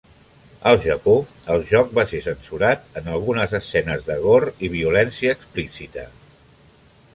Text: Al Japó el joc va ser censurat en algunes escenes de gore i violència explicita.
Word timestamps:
Al 0.69 0.77
Japó 0.85 1.13
el 1.55 1.65
joc 1.71 1.91
va 1.97 2.05
ser 2.13 2.21
censurat 2.29 2.97
en 3.01 3.11
algunes 3.17 3.55
escenes 3.61 4.09
de 4.09 4.17
gore 4.25 4.51
i 4.69 4.73
violència 4.79 5.37
explicita. 5.39 6.11